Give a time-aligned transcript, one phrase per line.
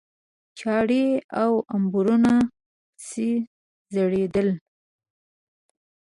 [0.59, 1.05] چاړې
[1.41, 2.33] او امبورونه
[2.97, 3.29] پسې
[3.93, 4.49] ځړېدل.